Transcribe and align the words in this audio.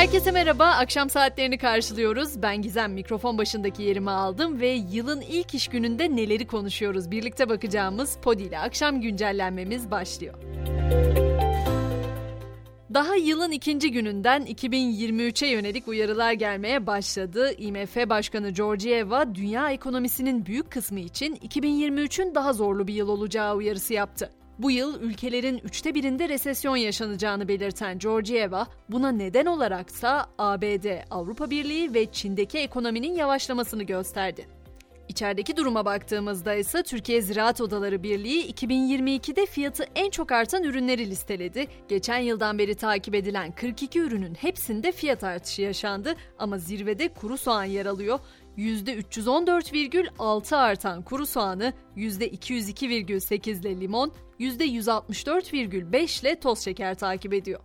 Herkese 0.00 0.30
merhaba, 0.30 0.66
akşam 0.66 1.10
saatlerini 1.10 1.58
karşılıyoruz. 1.58 2.42
Ben 2.42 2.62
Gizem, 2.62 2.92
mikrofon 2.92 3.38
başındaki 3.38 3.82
yerimi 3.82 4.10
aldım 4.10 4.60
ve 4.60 4.68
yılın 4.68 5.20
ilk 5.20 5.54
iş 5.54 5.68
gününde 5.68 6.16
neleri 6.16 6.46
konuşuyoruz 6.46 7.10
birlikte 7.10 7.48
bakacağımız 7.48 8.16
Podi 8.22 8.42
ile 8.42 8.58
akşam 8.58 9.00
güncellenmemiz 9.00 9.90
başlıyor. 9.90 10.34
Daha 12.94 13.14
yılın 13.14 13.50
ikinci 13.50 13.90
gününden 13.90 14.42
2023'e 14.42 15.48
yönelik 15.48 15.88
uyarılar 15.88 16.32
gelmeye 16.32 16.86
başladı. 16.86 17.52
IMF 17.58 17.96
Başkanı 17.96 18.50
Georgieva, 18.50 19.34
dünya 19.34 19.70
ekonomisinin 19.70 20.46
büyük 20.46 20.70
kısmı 20.70 21.00
için 21.00 21.36
2023'ün 21.36 22.34
daha 22.34 22.52
zorlu 22.52 22.86
bir 22.86 22.94
yıl 22.94 23.08
olacağı 23.08 23.56
uyarısı 23.56 23.94
yaptı. 23.94 24.30
Bu 24.62 24.70
yıl 24.70 25.00
ülkelerin 25.00 25.58
üçte 25.64 25.94
birinde 25.94 26.28
resesyon 26.28 26.76
yaşanacağını 26.76 27.48
belirten 27.48 27.98
Georgieva, 27.98 28.66
buna 28.88 29.12
neden 29.12 29.46
olaraksa 29.46 30.26
ABD, 30.38 30.86
Avrupa 31.10 31.50
Birliği 31.50 31.94
ve 31.94 32.12
Çin'deki 32.12 32.58
ekonominin 32.58 33.14
yavaşlamasını 33.14 33.82
gösterdi. 33.82 34.59
İçerideki 35.10 35.56
duruma 35.56 35.84
baktığımızda 35.84 36.54
ise 36.54 36.82
Türkiye 36.82 37.22
Ziraat 37.22 37.60
Odaları 37.60 38.02
Birliği 38.02 38.52
2022'de 38.52 39.46
fiyatı 39.46 39.84
en 39.94 40.10
çok 40.10 40.32
artan 40.32 40.62
ürünleri 40.62 41.10
listeledi. 41.10 41.66
Geçen 41.88 42.18
yıldan 42.18 42.58
beri 42.58 42.74
takip 42.74 43.14
edilen 43.14 43.52
42 43.52 44.00
ürünün 44.00 44.34
hepsinde 44.34 44.92
fiyat 44.92 45.24
artışı 45.24 45.62
yaşandı 45.62 46.14
ama 46.38 46.58
zirvede 46.58 47.08
kuru 47.08 47.38
soğan 47.38 47.64
yer 47.64 47.86
alıyor. 47.86 48.18
%314,6 48.58 50.56
artan 50.56 51.02
kuru 51.02 51.26
soğanı, 51.26 51.72
%202,8 51.96 53.60
ile 53.60 53.80
limon, 53.80 54.12
%164,5 54.40 56.20
ile 56.22 56.40
toz 56.40 56.58
şeker 56.58 56.94
takip 56.94 57.34
ediyor. 57.34 57.60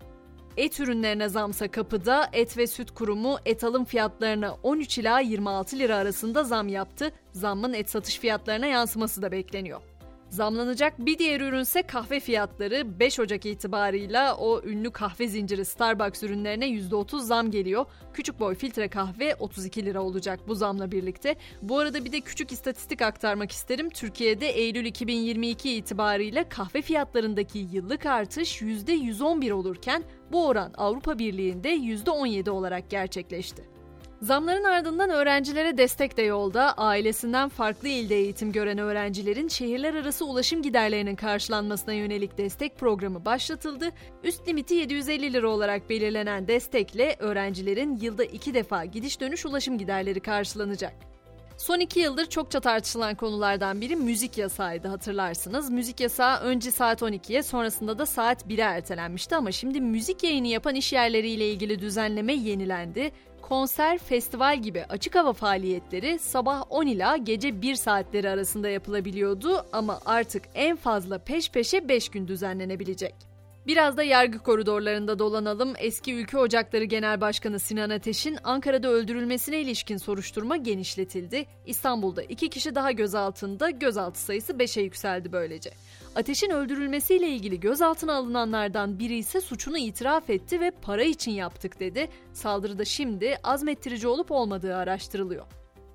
Et 0.58 0.80
ürünlerine 0.80 1.30
zamsa 1.30 1.68
kapıda 1.68 2.30
et 2.34 2.58
ve 2.58 2.68
süt 2.68 2.91
kurumu 2.91 3.38
et 3.46 3.63
alım 3.63 3.86
fiyatlarına 3.86 4.57
13 4.63 4.98
ila 4.98 5.20
26 5.20 5.79
lira 5.79 5.96
arasında 5.96 6.43
zam 6.43 6.68
yaptı. 6.68 7.12
Zammın 7.32 7.74
et 7.74 7.90
satış 7.90 8.20
fiyatlarına 8.20 8.66
yansıması 8.66 9.21
da 9.21 9.32
bekleniyor. 9.32 9.82
Zamlanacak 10.29 11.05
bir 11.05 11.18
diğer 11.20 11.41
ürünse 11.41 11.81
kahve 11.81 12.20
fiyatları 12.20 12.99
5 12.99 13.20
Ocak 13.20 13.45
itibarıyla 13.45 14.37
o 14.37 14.62
ünlü 14.63 14.91
kahve 14.91 15.27
zinciri 15.27 15.65
Starbucks 15.65 16.23
ürünlerine 16.23 16.65
%30 16.70 17.20
zam 17.20 17.51
geliyor. 17.51 17.85
Küçük 18.13 18.40
boy 18.40 18.55
filtre 18.55 18.87
kahve 18.87 19.35
32 19.35 19.85
lira 19.85 20.01
olacak 20.01 20.40
bu 20.48 20.55
zamla 20.55 20.91
birlikte. 20.91 21.35
Bu 21.62 21.79
arada 21.79 22.05
bir 22.05 22.12
de 22.12 22.21
küçük 22.21 22.51
istatistik 22.51 23.01
aktarmak 23.01 23.51
isterim. 23.51 23.90
Türkiye'de 23.90 24.49
Eylül 24.49 24.85
2022 24.85 25.76
itibarıyla 25.76 26.49
kahve 26.49 26.82
fiyatlarındaki 26.82 27.67
yıllık 27.71 28.05
artış 28.05 28.62
%111 28.62 29.51
olurken 29.51 30.04
bu 30.32 30.48
oran 30.48 30.73
Avrupa 30.77 31.20
Birliği'nde 31.20 31.76
%17 31.76 32.49
olarak 32.49 32.89
gerçekleşti. 32.89 33.74
Zamların 34.21 34.63
ardından 34.63 35.10
öğrencilere 35.10 35.77
destek 35.77 36.18
de 36.18 36.21
yolda. 36.21 36.74
Ailesinden 36.74 37.49
farklı 37.49 37.88
ilde 37.88 38.16
eğitim 38.16 38.52
gören 38.52 38.77
öğrencilerin 38.77 39.48
şehirler 39.48 39.94
arası 39.94 40.26
ulaşım 40.26 40.62
giderlerinin 40.62 41.16
karşılanmasına 41.16 41.94
yönelik 41.94 42.38
destek 42.38 42.77
programı 42.77 43.26
başlatıldı. 43.26 43.90
Üst 44.24 44.48
limiti 44.48 44.76
750 44.76 45.34
lira 45.34 45.49
olarak 45.49 45.90
belirlenen 45.90 46.48
destekle 46.48 47.16
öğrencilerin 47.20 47.98
yılda 48.02 48.24
iki 48.24 48.54
defa 48.54 48.85
gidiş 48.85 49.22
dönüş 49.22 49.46
ulaşım 49.46 49.77
giderleri 49.77 50.20
karşılanacak. 50.20 51.15
Son 51.57 51.79
iki 51.79 51.99
yıldır 51.99 52.25
çokça 52.25 52.59
tartışılan 52.59 53.15
konulardan 53.15 53.81
biri 53.81 53.95
müzik 53.95 54.37
yasağıydı 54.37 54.87
hatırlarsınız. 54.87 55.70
Müzik 55.70 55.99
yasağı 55.99 56.39
önce 56.39 56.71
saat 56.71 57.01
12'ye 57.01 57.43
sonrasında 57.43 57.99
da 57.99 58.05
saat 58.05 58.45
1'e 58.45 58.61
ertelenmişti 58.61 59.35
ama 59.35 59.51
şimdi 59.51 59.81
müzik 59.81 60.23
yayını 60.23 60.48
yapan 60.48 60.76
iş 60.76 60.93
yerleriyle 60.93 61.49
ilgili 61.49 61.79
düzenleme 61.79 62.33
yenilendi 62.33 63.11
konser, 63.41 63.98
festival 63.98 64.61
gibi 64.61 64.85
açık 64.89 65.16
hava 65.16 65.33
faaliyetleri 65.33 66.19
sabah 66.19 66.63
10 66.69 66.88
ila 66.88 67.17
gece 67.17 67.61
1 67.61 67.75
saatleri 67.75 68.29
arasında 68.29 68.69
yapılabiliyordu 68.69 69.65
ama 69.73 69.99
artık 70.05 70.44
en 70.55 70.75
fazla 70.75 71.17
peş 71.17 71.51
peşe 71.51 71.89
5 71.89 72.09
gün 72.09 72.27
düzenlenebilecek. 72.27 73.34
Biraz 73.67 73.97
da 73.97 74.03
yargı 74.03 74.39
koridorlarında 74.39 75.19
dolanalım. 75.19 75.73
Eski 75.77 76.13
Ülke 76.13 76.37
Ocakları 76.37 76.83
Genel 76.83 77.21
Başkanı 77.21 77.59
Sinan 77.59 77.89
Ateş'in 77.89 78.37
Ankara'da 78.43 78.87
öldürülmesine 78.89 79.61
ilişkin 79.61 79.97
soruşturma 79.97 80.57
genişletildi. 80.57 81.45
İstanbul'da 81.65 82.23
iki 82.23 82.49
kişi 82.49 82.75
daha 82.75 82.91
gözaltında, 82.91 83.69
gözaltı 83.69 84.19
sayısı 84.19 84.53
5'e 84.53 84.83
yükseldi 84.83 85.31
böylece. 85.31 85.71
Ateş'in 86.15 86.49
öldürülmesiyle 86.49 87.27
ilgili 87.27 87.59
gözaltına 87.59 88.13
alınanlardan 88.13 88.99
biri 88.99 89.15
ise 89.17 89.41
suçunu 89.41 89.77
itiraf 89.77 90.29
etti 90.29 90.59
ve 90.59 90.71
para 90.71 91.03
için 91.03 91.31
yaptık 91.31 91.79
dedi. 91.79 92.09
Saldırıda 92.33 92.85
şimdi 92.85 93.37
azmettirici 93.43 94.07
olup 94.07 94.31
olmadığı 94.31 94.75
araştırılıyor. 94.75 95.45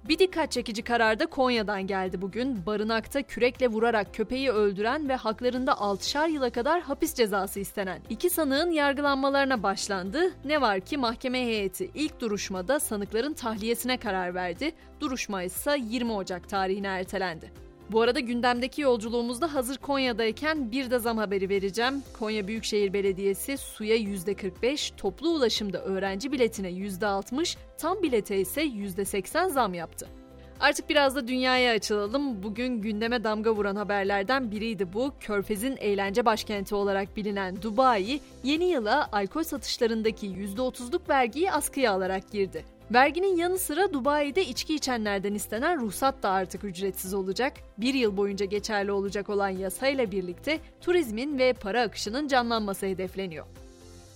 Bir 0.09 0.19
dikkat 0.19 0.53
çekici 0.53 0.83
karar 0.83 1.19
da 1.19 1.27
Konya'dan 1.27 1.87
geldi 1.87 2.22
bugün. 2.22 2.66
Barınakta 2.66 3.22
kürekle 3.22 3.69
vurarak 3.69 4.15
köpeği 4.15 4.50
öldüren 4.50 5.09
ve 5.09 5.16
haklarında 5.16 5.72
6'şar 5.72 6.31
yıla 6.31 6.50
kadar 6.50 6.81
hapis 6.81 7.15
cezası 7.15 7.61
istenen 7.61 8.00
iki 8.11 8.31
sanığın 8.31 8.71
yargılanmalarına 8.71 9.62
başlandı. 9.62 10.21
Ne 10.44 10.61
var 10.61 10.81
ki 10.81 10.97
mahkeme 10.97 11.47
heyeti 11.47 11.91
ilk 11.94 12.21
duruşmada 12.21 12.81
sanıkların 12.81 13.33
tahliyesine 13.33 13.97
karar 13.97 14.34
verdi. 14.34 14.72
Duruşma 15.00 15.43
ise 15.43 15.77
20 15.81 16.12
Ocak 16.12 16.49
tarihine 16.49 16.87
ertelendi. 16.87 17.69
Bu 17.93 18.01
arada 18.01 18.21
gündemdeki 18.21 18.83
yolculuğumuzda 18.83 19.55
hazır 19.55 19.77
Konya'dayken 19.77 20.73
bir 20.73 20.91
de 20.91 20.99
zam 20.99 21.19
haberi 21.19 21.49
vereceğim. 21.49 22.03
Konya 22.19 22.49
Büyükşehir 22.49 22.93
Belediyesi 22.93 23.56
suya 23.56 23.97
%45, 23.97 24.93
toplu 24.97 25.28
ulaşımda 25.28 25.83
öğrenci 25.84 26.33
biletine 26.33 26.71
%60, 26.71 27.56
tam 27.79 28.03
bilete 28.03 28.39
ise 28.41 28.62
%80 28.62 29.50
zam 29.50 29.75
yaptı. 29.75 30.06
Artık 30.61 30.91
biraz 30.91 31.17
da 31.17 31.29
dünyaya 31.29 31.73
açılalım. 31.73 32.43
Bugün 32.43 32.81
gündeme 32.81 33.25
damga 33.25 33.50
vuran 33.50 33.77
haberlerden 33.77 34.50
biriydi 34.50 34.93
bu. 34.93 35.12
Körfez'in 35.21 35.77
eğlence 35.77 36.25
başkenti 36.25 36.75
olarak 36.75 37.17
bilinen 37.17 37.62
Dubai, 37.62 38.21
yeni 38.45 38.65
yıla 38.65 39.09
alkol 39.12 39.43
satışlarındaki 39.43 40.27
%30'luk 40.27 41.09
vergiyi 41.09 41.53
askıya 41.53 41.93
alarak 41.93 42.33
girdi. 42.33 42.65
Verginin 42.93 43.37
yanı 43.37 43.59
sıra 43.59 43.93
Dubai'de 43.93 44.47
içki 44.47 44.75
içenlerden 44.75 45.34
istenen 45.34 45.81
ruhsat 45.81 46.23
da 46.23 46.31
artık 46.31 46.65
ücretsiz 46.65 47.15
olacak. 47.15 47.53
Bir 47.78 47.95
yıl 47.95 48.17
boyunca 48.17 48.47
geçerli 48.47 48.93
olacak 48.93 49.28
olan 49.28 49.49
yasayla 49.49 50.11
birlikte 50.11 50.61
turizmin 50.81 51.39
ve 51.39 51.53
para 51.53 51.83
akışının 51.83 52.29
canlanması 52.29 52.87
hedefleniyor. 52.87 53.47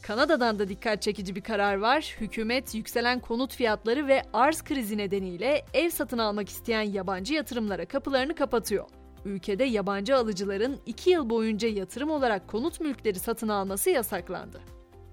Kanada'dan 0.02 0.58
da 0.58 0.68
dikkat 0.68 1.02
çekici 1.02 1.34
bir 1.34 1.40
karar 1.40 1.74
var. 1.74 2.16
Hükümet 2.20 2.74
yükselen 2.74 3.20
konut 3.20 3.54
fiyatları 3.54 4.08
ve 4.08 4.22
arz 4.32 4.62
krizi 4.62 4.98
nedeniyle 4.98 5.64
ev 5.74 5.90
satın 5.90 6.18
almak 6.18 6.48
isteyen 6.48 6.82
yabancı 6.82 7.34
yatırımlara 7.34 7.84
kapılarını 7.84 8.34
kapatıyor. 8.34 8.84
Ülkede 9.24 9.64
yabancı 9.64 10.16
alıcıların 10.16 10.78
2 10.86 11.10
yıl 11.10 11.30
boyunca 11.30 11.68
yatırım 11.68 12.10
olarak 12.10 12.48
konut 12.48 12.80
mülkleri 12.80 13.18
satın 13.18 13.48
alması 13.48 13.90
yasaklandı. 13.90 14.60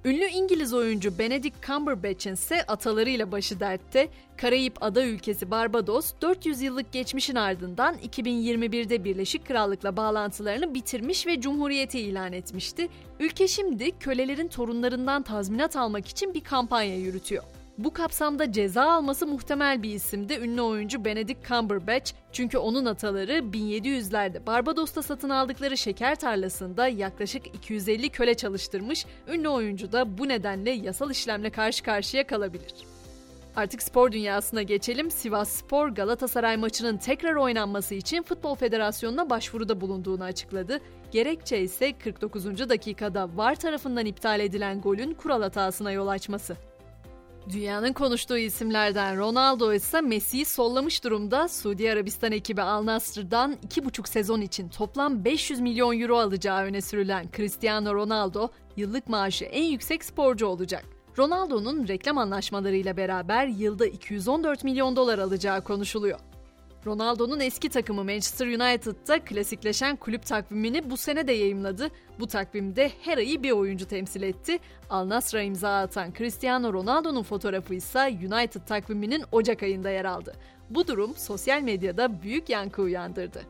Ünlü 0.06 0.26
İngiliz 0.26 0.74
oyuncu 0.74 1.20
Benedict 1.20 1.66
Cumberbatch'in 1.68 2.34
ise 2.34 2.64
atalarıyla 2.64 3.32
başı 3.32 3.60
dertte. 3.60 4.10
Karayip 4.38 4.84
ada 4.84 5.06
ülkesi 5.06 5.52
Barbados 5.52 6.14
400 6.22 6.62
yıllık 6.62 6.92
geçmişin 6.92 7.36
ardından 7.36 7.96
2021'de 7.96 9.04
Birleşik 9.04 9.46
Krallık'la 9.46 9.98
bağlantılarını 9.98 10.74
bitirmiş 10.74 11.28
ve 11.28 11.42
cumhuriyeti 11.42 12.00
ilan 12.00 12.34
etmişti. 12.34 12.90
Ülke 13.20 13.48
şimdi 13.48 13.92
kölelerin 14.00 14.48
torunlarından 14.48 15.22
tazminat 15.22 15.76
almak 15.76 16.08
için 16.08 16.34
bir 16.34 16.42
kampanya 16.42 16.98
yürütüyor. 16.98 17.44
Bu 17.78 17.94
kapsamda 17.94 18.52
ceza 18.52 18.84
alması 18.84 19.28
muhtemel 19.28 19.84
bir 19.84 19.94
isimdi 19.94 20.34
ünlü 20.34 20.62
oyuncu 20.62 21.06
Benedict 21.06 21.48
Cumberbatch 21.48 22.12
çünkü 22.32 22.58
onun 22.58 22.86
ataları 22.86 23.34
1700'lerde 23.34 24.46
Barbados'ta 24.46 25.02
satın 25.02 25.30
aldıkları 25.30 25.78
şeker 25.78 26.16
tarlasında 26.16 26.88
yaklaşık 26.88 27.48
250 27.48 28.09
köle 28.09 28.34
çalıştırmış, 28.34 29.06
ünlü 29.28 29.48
oyuncu 29.48 29.92
da 29.92 30.18
bu 30.18 30.28
nedenle 30.28 30.72
yasal 30.72 31.12
işlemle 31.12 31.50
karşı 31.50 31.84
karşıya 31.84 32.28
kalabilir. 32.28 32.73
Artık 33.56 33.84
spor 33.84 34.12
dünyasına 34.12 34.62
geçelim. 34.62 35.12
Sivas 35.12 35.50
Spor 35.50 35.90
Galatasaray 35.90 36.58
maçının 36.58 36.97
tekrar 36.97 37.35
oynanması 37.35 37.96
için 37.96 38.23
Futbol 38.23 38.56
Federasyonu'na 38.56 39.29
başvuruda 39.29 39.82
bulunduğunu 39.82 40.23
açıkladı. 40.23 40.79
Gerekçe 41.12 41.59
ise 41.59 41.97
49. 41.97 42.70
dakikada 42.70 43.38
VAR 43.38 43.56
tarafından 43.56 44.06
iptal 44.06 44.40
edilen 44.40 44.82
golün 44.82 45.14
kural 45.14 45.41
hatasına 45.41 45.91
yol 45.91 46.08
açması. 46.08 46.71
Dünyanın 47.49 47.93
konuştuğu 47.93 48.38
isimlerden 48.38 49.17
Ronaldo 49.17 49.73
ise 49.73 50.02
Messi'yi 50.02 50.46
sollamış 50.46 51.03
durumda. 51.03 51.47
Suudi 51.47 51.91
Arabistan 51.91 52.32
ekibi 52.32 52.61
Al 52.61 52.85
Nassr'dan 52.85 53.58
2,5 53.67 54.09
sezon 54.09 54.41
için 54.41 54.70
toplam 54.70 55.26
500 55.26 55.59
milyon 55.59 55.99
euro 55.99 56.17
alacağı 56.17 56.64
öne 56.64 56.82
sürülen 56.82 57.26
Cristiano 57.35 57.93
Ronaldo 57.96 58.49
yıllık 58.78 59.09
maaşı 59.09 59.46
en 59.46 59.64
yüksek 59.64 60.05
sporcu 60.05 60.46
olacak. 60.46 60.85
Ronaldo'nun 61.17 61.88
reklam 61.88 62.17
anlaşmalarıyla 62.17 62.97
beraber 62.97 63.47
yılda 63.47 63.85
214 63.85 64.64
milyon 64.64 64.96
dolar 64.96 65.20
alacağı 65.20 65.64
konuşuluyor. 65.64 66.20
Ronaldo'nun 66.86 67.40
eski 67.40 67.70
takımı 67.70 68.04
Manchester 68.04 68.48
United'da 68.48 69.20
klasikleşen 69.20 69.96
kulüp 69.96 70.26
takvimini 70.26 70.90
bu 70.90 70.98
sene 70.98 71.28
de 71.28 71.32
yayımladı. 71.32 71.88
Bu 72.20 72.28
takvimde 72.28 72.92
her 73.02 73.18
ayı 73.18 73.44
bir 73.44 73.52
oyuncu 73.52 73.88
temsil 73.88 74.22
etti. 74.22 74.60
Al 74.90 75.10
Nassr'a 75.10 75.42
imza 75.42 75.80
atan 75.80 76.14
Cristiano 76.18 76.74
Ronaldo'nun 76.74 77.24
fotoğrafı 77.24 77.74
ise 77.74 78.00
United 78.00 78.62
takviminin 78.68 79.24
Ocak 79.32 79.64
ayında 79.64 79.90
yer 79.90 80.06
aldı. 80.06 80.34
Bu 80.70 80.88
durum 80.88 81.16
sosyal 81.16 81.62
medyada 81.62 82.22
büyük 82.22 82.50
yankı 82.50 82.82
uyandırdı. 82.82 83.42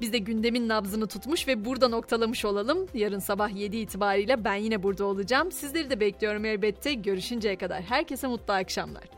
Biz 0.00 0.12
de 0.12 0.18
gündemin 0.18 0.68
nabzını 0.68 1.06
tutmuş 1.06 1.48
ve 1.48 1.64
burada 1.64 1.88
noktalamış 1.88 2.44
olalım. 2.44 2.86
Yarın 2.94 3.18
sabah 3.18 3.56
7 3.56 3.76
itibariyle 3.76 4.44
ben 4.44 4.54
yine 4.54 4.82
burada 4.82 5.04
olacağım. 5.04 5.52
Sizleri 5.52 5.90
de 5.90 6.00
bekliyorum 6.00 6.44
elbette. 6.44 6.94
Görüşünceye 6.94 7.56
kadar 7.56 7.82
herkese 7.82 8.26
mutlu 8.26 8.54
akşamlar. 8.54 9.15